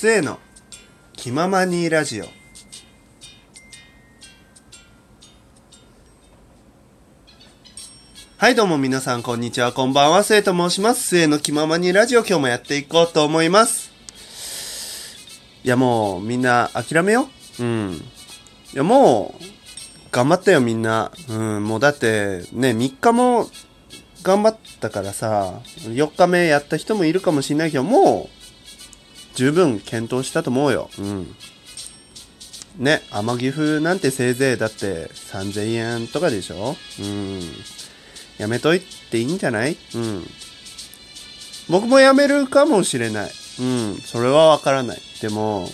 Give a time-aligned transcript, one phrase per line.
[0.00, 0.38] 末の
[1.12, 2.24] 気ままにラジオ。
[8.38, 10.22] はいどうも皆さんこんにちはこんばんは。
[10.22, 11.06] 末と申します。
[11.06, 13.90] 末の気ままにラジオ今日もやっていこうと思います。
[15.64, 17.28] いやもうみんな諦めよ
[17.58, 17.62] う。
[17.62, 17.92] うん。
[18.72, 19.44] いやもう
[20.10, 21.12] 頑張ったよみんな。
[21.28, 23.50] うんもうだってね3日も
[24.22, 28.39] 頑張ったからさ4日目やった人もいるかもしれないけどもう
[29.40, 30.90] 十分検討したと思うよ。
[30.98, 31.34] うん。
[32.76, 36.76] ね、天岐阜なんてせいぜいだって3000円とかでしょ？
[36.98, 37.40] うん。
[38.36, 39.78] やめといていいんじゃない？
[39.94, 40.26] うん。
[41.70, 43.30] 僕もやめるかもしれない。
[43.60, 43.96] うん。
[44.04, 45.00] それはわからない。
[45.22, 45.70] でも、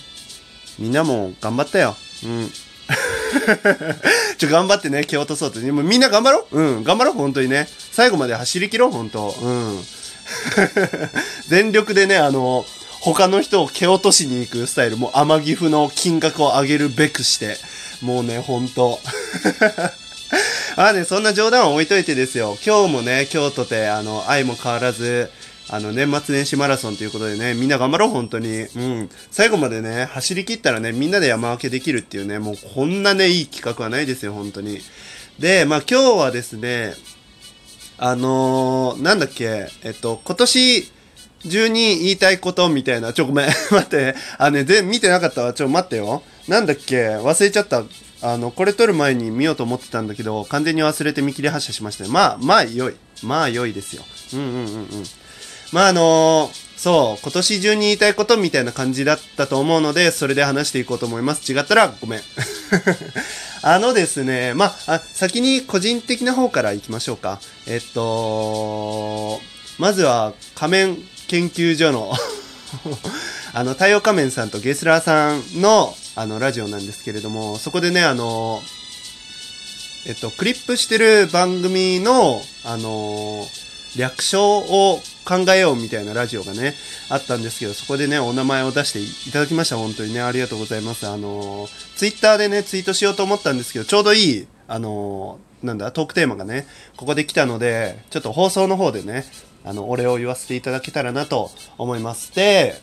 [0.79, 1.97] みんなも頑張ったよ。
[2.25, 2.49] うん。
[4.39, 5.59] ちょ、頑張ってね、蹴落とそうって。
[5.59, 7.69] でもみんな頑張ろううん、頑張ろう、本当にね。
[7.91, 9.81] 最後まで走り切ろう、本当うん。
[11.49, 12.65] 全力でね、あの、
[13.15, 17.57] 他の人を蹴落としに行くスタイル、もう天岐阜の金額を上げるべくして、
[18.05, 18.99] もうね、ほんと。
[20.75, 22.59] あね、そんな冗談は置いといてですよ。
[22.67, 25.31] 今日もね、京都で、あの、愛も変わらず、
[25.69, 28.49] あの、年末年始マラソンということでね、みんな頑張ろう、本当に。
[28.49, 29.11] うん。
[29.31, 34.81] 最後までね、走り切ったらね、みんなで山分けできるっていうね、もうこんなね、いい企画はないですよ、本当に。
[35.39, 36.95] で、まあ今日はですね、
[37.99, 40.96] あのー、なんだっけ、えっと、今年
[41.45, 46.23] 中に言いたいことみたいな、ちょ、ごめん、 待って、あ、ね、全見てなかったわ、ちょ、待ってよ。
[46.49, 47.85] なんだっけ、忘れちゃった。
[48.23, 52.07] あの、これ撮る前に見ようと思ってたんだけど、完全に忘れて見切り発車しました。
[52.09, 52.95] まあ、まあ、良い。
[53.23, 54.05] まあ、良いですよ。
[54.33, 55.05] うんうんうんうん。
[55.73, 61.51] まあ、あのーそう、今年中に言いたいことみたいな感じだったと思うので、それで話していこうと思います。
[61.51, 62.21] 違ったらごめん。
[63.63, 67.41] あのですね、まあ、あ、先に個人的な方から行きましょうか。
[67.67, 69.41] えっと、
[69.79, 70.99] まずは仮面
[71.29, 72.13] 研究所の
[73.53, 78.63] あの、太陽仮面さんとゲスラーさんの、あの、ラジオなんですけれども、そこでね、あの、
[80.07, 83.47] えっと、クリップしてる番組の、あの
[83.97, 86.75] 略称を考えようみたいなラジオがね、
[87.09, 89.77] あったんですけど、そこでね、お名前を出していただきました。
[89.77, 91.09] 本当にね、ありがとうございます。
[91.09, 96.67] あのツイッターでね、ツイートしようと思ったんですけど、ちょうどいい、あのなんだ、トークテーマがね、
[96.97, 99.25] ここで来たので、ちょっと放送の方でね、
[99.65, 102.35] あの、お礼を言わせていただけたらなと思います。
[102.35, 102.81] で、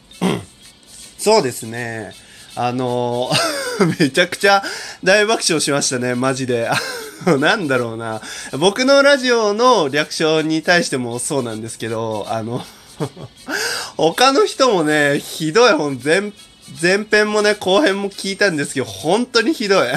[1.17, 2.11] そうですね。
[2.55, 3.31] あの
[3.99, 4.61] めちゃくちゃ
[5.03, 6.69] 大爆笑しましたね、マジで。
[7.39, 8.21] なんだろうな。
[8.59, 12.63] 僕のラジオの略称に対してもそうなんですけど、あの
[13.97, 16.33] 他の人もね、ひどい本、前、
[16.81, 19.87] 前編もね、後編も聞いたんですけど、本当にひどい。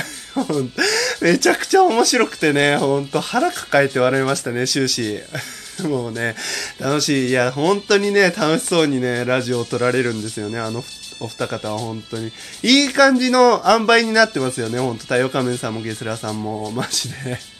[1.20, 5.20] めちゃくちゃ面白くてね、ほんと腹抱えて笑いましたね、終始。
[5.84, 6.34] もうね、
[6.78, 7.28] 楽しい。
[7.28, 10.58] いや、本当にね、楽しそうにね、ラジオを撮られるんですよね。
[10.58, 10.84] あの
[11.18, 12.32] お二方は本当に。
[12.62, 14.78] いい感じの塩梅になってますよね。
[14.78, 17.55] ほんと太陽仮面さんもゲスラーさんも、マジで。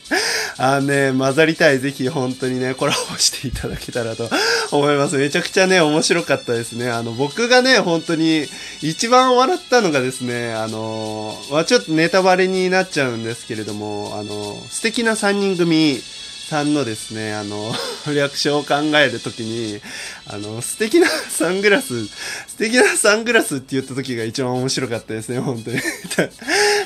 [0.58, 1.78] あのね、混ざりたい。
[1.78, 4.28] ぜひ本当にね、コラボしていただけたらと
[4.72, 5.16] 思います。
[5.16, 6.90] めちゃくちゃね、面白かったですね。
[6.90, 8.46] あの、僕がね、本当に
[8.80, 16.00] 一番笑ったのがですね、あの、まあ、ちょっとネタバレになっちゃうんですけれども、あの、素敵な3人組、
[16.46, 17.74] さんのですね、あの、
[18.14, 19.80] 略称を考えるときに、
[20.26, 22.12] あの、素敵なサングラス、素
[22.58, 25.80] 敵なサングラスって言った時が一番面白かったですね、本当に。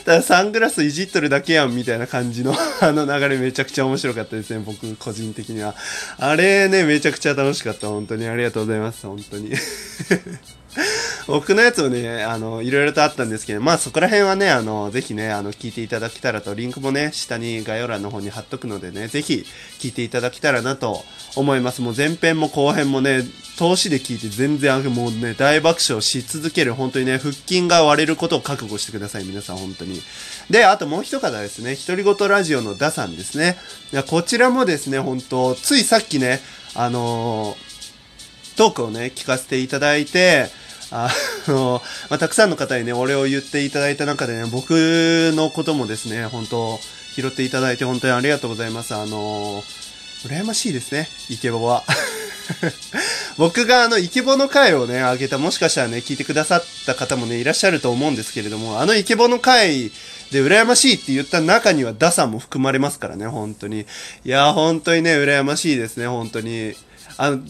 [0.05, 5.75] ただサングラスいじっとるだけやん、みたいな感じの、 あの流れめちゃくちゃ面白かったですね、僕個人的には。
[6.19, 8.27] あれね、めちゃくちゃ楽しかった、本当に。
[8.29, 9.53] ありがとうございます、本当に。
[11.27, 19.45] 僕のやつもね、あの、いろいろとあったんですけど、まあそこら辺はね、あの、ぜひね、あの、聞いていただけたらと、リンクもね、下に概要欄の方に貼っとくのでね、ぜひ
[19.79, 21.05] 聞いていただけたらなと
[21.37, 21.83] 思います。
[21.83, 23.23] もう前編も後編もね、
[23.59, 30.03] 投資で聞いて全然、もうね、大爆笑し続ける、本当にね、腹筋が割れることを覚悟してください、皆さん、本当に。
[30.49, 33.59] で、あともう一方ですね、独り言ラジオのダさんですね。
[34.09, 36.41] こちらもですね、本当ついさっきね、
[36.75, 37.71] あのー
[38.61, 40.51] トークをね、聞かせていただいて、
[40.91, 41.11] あ
[41.47, 44.71] の、まあ、たくさんの方にね、お礼を言っていただいた中でね、僕
[45.35, 46.79] のこともですね、本当
[47.15, 48.95] 拾っていただいて本当にありがとうございます。
[48.95, 49.63] あの、
[50.25, 51.83] 羨ましいですね、イケボは。
[53.39, 59.91] 僕があの、イケボの回をね、あげた、もしかしたらね、聞いてくださった方もね、いらっしゃると思うんですけれども、あのイケボの回
[60.31, 63.87] で羨ましいって言った中にはダさんも含まれますからね、本当に。
[64.25, 66.75] いや、本当にね、羨ましいですね、本当に。
[67.17, 67.41] あの、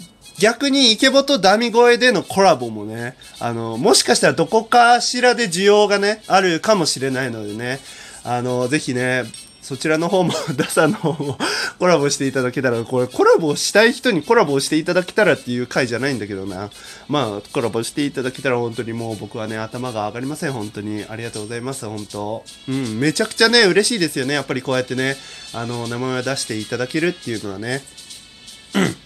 [0.40, 7.78] 逆にイケボとダミ声でのコラボもね、あの、もしかしたらどこかしらで需要がね、あるかもしれないのでね、
[8.24, 9.24] あの、ぜひね、
[9.60, 11.38] そちらの方も、 ダサの方も
[11.78, 16.70] コラボしていただけたら、これコラボしたい人にコラボしていただけたらっていう回じゃないんだけどな。
[17.06, 20.52] まあ、コラボしていただけたら本当にもう僕はね、頭が上がりません。
[20.52, 21.04] 本当に。
[21.06, 21.84] ありがとうございます。
[21.84, 22.44] 本当。
[22.66, 24.32] うん、めちゃくちゃね、嬉しいですよね。
[24.32, 25.18] やっぱりこうやってね、
[25.52, 27.84] あの、名前を出していただけるっていうのはね。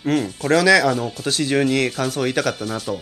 [0.05, 3.01] うん、これをね、あの、今年中に感想を言いたかったなと。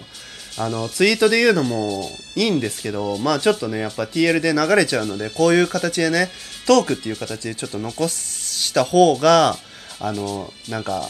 [0.59, 6.29] あの、ツイートで言うのもいいんですけど、まあちょっとね、やっぱ TL で流れちゃうので、こういう形でね、
[6.67, 9.57] トークっていう形でちょっと残した方が、
[9.99, 11.09] あの、なんか、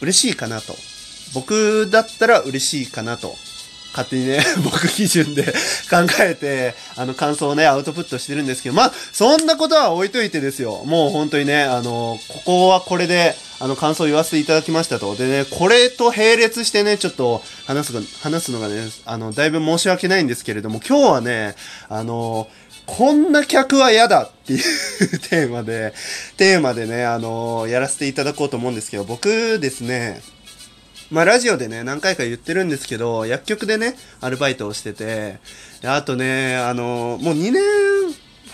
[0.00, 0.74] 嬉しいかなと。
[1.34, 3.36] 僕だったら嬉しいかなと。
[3.98, 10.84] 勝手にね、 僕基準で考えて、あの、感想をね、アウトプットしてるんですけど、まあ、そんなことは置いといてですよ。
[10.84, 15.16] もう本当にね、あの、ここはこれで、あの、感想を言わせていただきましたと。
[15.16, 17.92] でね、これと並列してね、ちょっと話す
[18.22, 21.56] 話すのがね、あの、だいぶ申し訳ないんですけれども、今日はね、
[21.88, 22.48] あの、
[22.86, 24.60] こんな客は嫌だっていう
[25.28, 25.92] テーマで、
[26.36, 30.22] テーマでね、あの、やらせていただこうと思うんですけど、僕ですね、
[31.10, 35.38] まあラジオでね、何回か言ってるんですけど、薬局でね、アルバイトをしてて、
[35.84, 37.62] あとね、あの、もう2年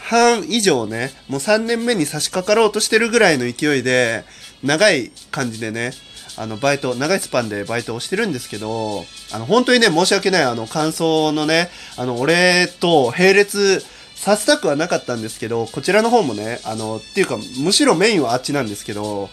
[0.05, 4.25] 半以上ね、もう3年目に差し掛かろうとしてるぐらいの勢いで、
[4.62, 5.93] 長い感じでね、
[6.37, 13.85] あの、バイト、長いスパンでバイトをしてるんですけど、あの、本当にね、申し訳ない、あの、感想のね、あの、俺と並列
[14.15, 19.29] させたくはなかったんですけど、こちらの方もね、あの、っていうか、むしろメインはあっちなんですけど、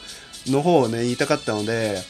[0.47, 2.01] の方をね、言いたかったので、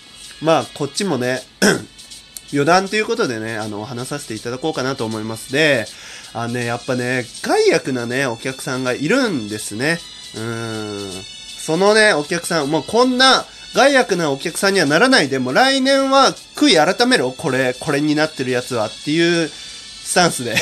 [0.42, 1.40] まあ、こっちもね、
[2.52, 5.52] 余談ということでね、あの、話させていただこうかなと思います。
[5.54, 5.86] で、
[6.34, 10.00] あのね、やっぱね、害悪なね、お客さんがいるんですね。
[10.36, 11.24] うーん。
[11.60, 20.56] そのね、お客さん、もうこんな、害悪なお客さんにはならないでも、来年は悔い改めろ、これ、これになってるやつはっていうスタンスで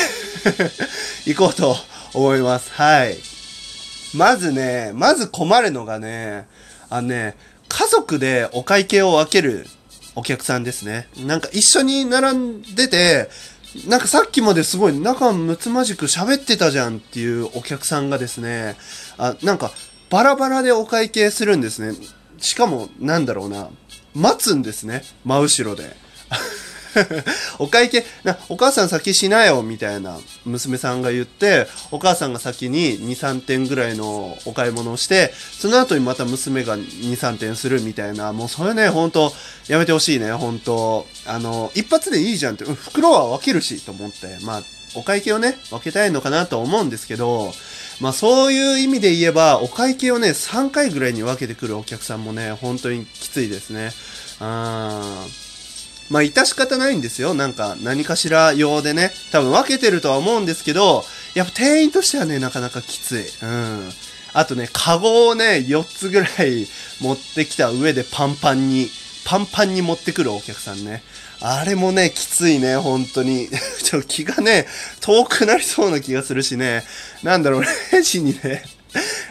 [1.26, 1.76] 行こうと
[2.14, 2.70] 思います。
[2.74, 3.18] はい。
[4.14, 6.48] まずね、まず困るのがね、
[6.90, 7.36] あのね、
[7.70, 9.66] 家族でお会計を分ける
[10.16, 11.08] お客さんですね。
[11.26, 13.30] なんか一緒に並んでて、
[13.88, 18.76] なんかさっきまですごい仲睦まじく喋ってたじゃんっていうお客さんがですね、
[19.18, 19.72] あ、なんか
[20.10, 21.96] バラバラでお会計するんですね。
[22.40, 23.70] しかも、なんだろうな、
[24.16, 25.04] 待つんですね。
[25.24, 25.96] 真後ろで。
[27.60, 28.06] お会計、
[28.50, 39.34] お母さん先しなよ、みたいな娘さんが言って、お母さんが先に2、3点ぐらいのお買い物をして、その後にまた娘が2、3点するみたいな、もうそれね、ほんと、
[39.68, 41.06] やめてほしいね、ほんと。
[41.26, 44.64] あの、一発でいいじゃんって、袋は分けるし、と思って、まあ、
[44.96, 47.54] お会計をね、分けたいのかなと思うんですけど、
[48.02, 53.92] まあそういう意味で言えば、お会計をね、3回ぐらいに分けてくるお客さんもね、本当にきついですね。
[54.40, 55.49] あー
[56.10, 57.34] まあ、致し方ないんですよ。
[57.34, 59.12] なんか、何かしら用でね。
[59.32, 61.04] 多分分けてるとは思うんですけど、
[61.36, 63.26] やっぱ店員としてはね、なかなかきつい。
[63.44, 63.90] うん。
[64.34, 66.68] あとね、カゴをね、4つぐらい
[67.00, 68.90] 持ってきた上でパンパンに、
[69.24, 71.04] パンパンに持ってくるお客さんね。
[71.42, 73.48] あれもね、きついね、本当に。
[73.84, 74.68] ちょっと、気がね、
[75.02, 76.84] 遠くなりそうな気がするしね。
[77.22, 77.64] なんだろう、
[77.94, 78.64] レジにね、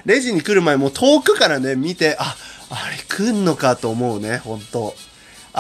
[0.07, 2.37] レジに来る前も遠くからね、見て、あ、
[2.71, 4.95] あれ来んのかと思うね、本当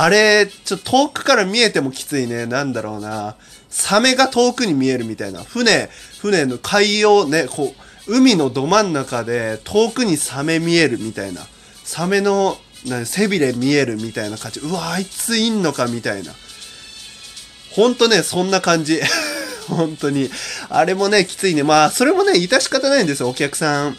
[0.00, 2.46] あれ、ちょっと遠くから見えてもきついね。
[2.46, 3.34] なんだろうな。
[3.68, 5.42] サメが遠くに見えるみたいな。
[5.42, 5.90] 船、
[6.20, 7.74] 船の海洋ね、こ
[8.06, 11.40] う、海のど真ん中で遠くにサメ見えるみたいな。
[11.82, 14.60] サメの、な背びれ見えるみたいな感じ。
[14.60, 16.32] うわ、あいついんのかみたいな。
[17.72, 19.00] ほんとね、そんな感じ。
[19.67, 20.31] 本当に。
[20.69, 21.64] あれもね、きついね。
[21.64, 23.96] まあ、それもね、致し方ないんですよ、お客さん。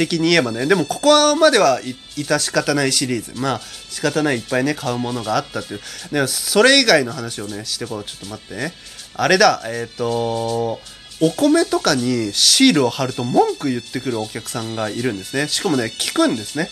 [0.00, 0.64] 的に言えばね。
[0.64, 3.38] でも、ここまでは、致し方ないシリーズ。
[3.38, 5.80] まあ、仕方ないいっぱいね、買うものがあったっていう。
[6.10, 8.04] でも、それ以外の話をね、してこう。
[8.04, 8.72] ちょっと待ってね。
[9.14, 10.80] あれだ、えっ、ー、と、
[11.20, 15.48] お米とかにシールを貼ると文句言ってくるお客さんがいるんですね。
[15.48, 16.70] しかもね、聞くんですね。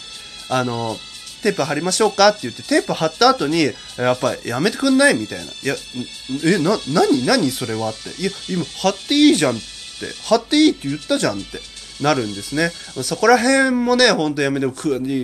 [0.49, 0.97] あの、
[1.43, 5.45] テープ貼りましょうかって言って、テープ貼った後に、やっぱりやめてくんないみたいな。
[5.45, 5.75] いや、
[6.45, 8.23] え、な、何何それはって。
[8.23, 9.63] いや、今貼っていいじゃんって。
[10.25, 11.61] 貼っていいって言ったじゃんって。
[12.01, 12.71] なるんですね。
[13.03, 14.67] そこら辺もね、ほんとやめて、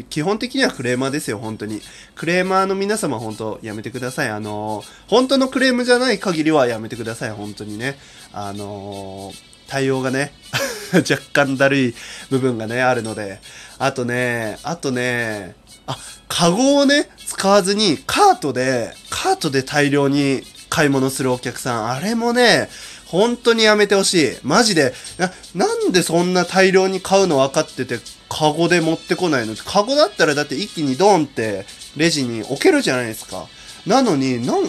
[0.08, 1.80] 基本的にはクレーマーですよ、本当に。
[2.16, 4.28] クレーマーの皆様、本当やめてください。
[4.28, 7.96] あのー、本当のクレームじゃない限りはやめてください、本当にね。
[8.32, 9.34] あのー、
[9.68, 10.32] 対応がね、
[10.92, 11.94] 若干だるい
[12.30, 13.40] 部分がね、あるので。
[13.78, 15.54] あとね、あとね、
[15.86, 15.96] あ、
[16.28, 22.68] カゴをね、使わずに、カートで、カートで大量に買い物するお客さん、あれもね、
[23.14, 24.36] 本当にやめてほしい。
[24.42, 29.54] マジでな、なんでそんな大量に買うの分かってて、カゴで持ってこないの？
[29.54, 31.64] カゴだったらだって一気にドンって
[31.96, 33.46] レジに置けるじゃないですか。
[33.86, 34.64] なのに、な、なん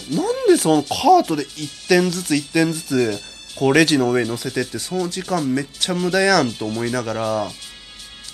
[0.48, 3.20] でそのカートで1点ずつ1点ずつ、
[3.56, 7.48] こうレジの上に乗せてって、その時間めっちゃ無駄やんと思いながら、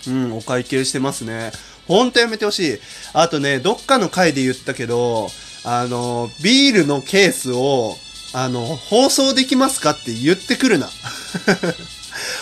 [0.07, 1.53] うん、お会計してますね。
[1.87, 2.79] ほんとやめてほしい。
[3.13, 5.29] あとね、どっかの回で言ったけど、
[5.63, 7.95] あの、ビールのケースを、
[8.33, 10.89] あの、放送できますかって言ってくるな。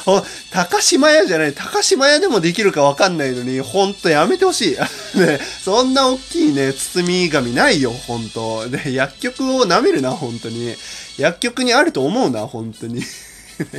[0.05, 4.77] ほ高島屋じゃない、高島屋でもできるかわかんないのに、ほんとやめてほしい。
[5.17, 8.67] ね、そんな大きいね、包み紙ないよ、ほんと。
[8.69, 10.75] で、薬局を舐めるな、ほんとに。
[11.17, 13.03] 薬局にあると思うな、ほんとに。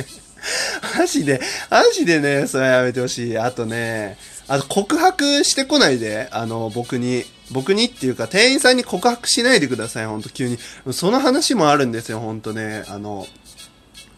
[0.97, 1.39] マジで、
[1.69, 3.37] マジでね、それはやめてほしい。
[3.37, 4.17] あとね、
[4.51, 7.23] あと告白してこないで、あの、僕に。
[7.51, 10.57] 僕にっていうか、店員さんに告白しないでください、ほんと急に。
[10.91, 12.83] その話もあるんですよ、ほんとね。
[12.89, 13.27] あの、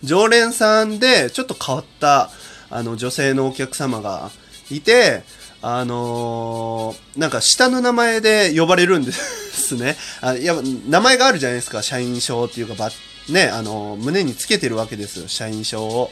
[0.03, 2.31] 常連さんで、ちょっと変わった、
[2.71, 4.31] あの、女性のお客様が
[4.71, 5.21] いて、
[5.61, 9.95] あのーなんか下の名前で呼ばれるんですね。
[10.19, 10.55] あいや、
[10.89, 12.89] 名前があるじゃないですか、社員証っていうか、ば、
[13.29, 16.11] ね、あの胸につけてるわけですよ、社員証を。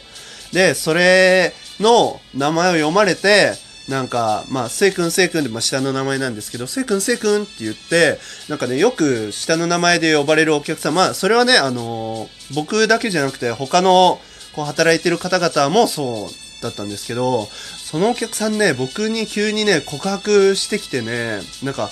[0.54, 14.20] で、それの名前を読まれて、なんか、まあ、せいくんせいくんで、まあ、下の名前なんですけど、せいくんせいくんって言って、なんかね、よく下の名前で呼ばれるお客様、まあ、それはね、あのー僕だけじゃなくて、他の、
[14.54, 21.90] こう、働いてる方々もそうだったんですけど、そのお客さんね、僕に急にね、告白してきてね、なんか、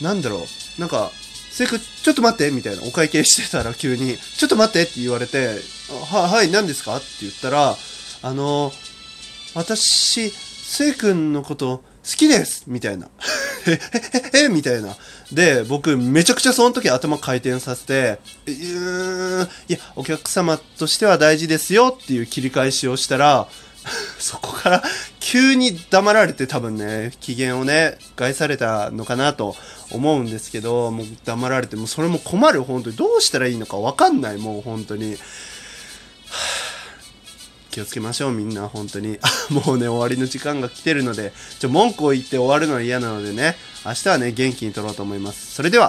[0.00, 0.46] なんだろ
[0.78, 1.12] う、なんか、
[1.50, 5.60] せいくん、ちょっと待って、みたいな、お会計してたら急に、ちょっと待ってって言われて、
[6.10, 6.96] は、はい、何ですか？
[6.96, 7.76] って言ったら、
[8.22, 8.72] あの
[9.54, 10.32] 私、
[10.68, 13.08] せいくんのこと好きですみたいな。
[13.66, 14.94] え、え、え、えみたいな。
[15.32, 23.48] で、僕、めちゃくちゃその時頭回転させて、うーん、いや、お客様としては大事ですよっていう切り返しをしたら、
[24.20, 24.82] そこから
[25.20, 29.56] 急に黙られて多分ね、機嫌をね、害されたのかなと
[29.90, 32.96] 思うんですけど、もう黙られて、もうそれも困る、本当に。
[32.96, 35.16] どうしたらいいのかわかんない、もう本当に。
[37.70, 39.18] 気をつけましょうみんな本当に。
[39.50, 45.54] もうね終わりの時間が来てるのでちょ文句を言って終わるのは嫌なのでね明日はね元気に撮ろうと思います。
[45.54, 45.76] それでは。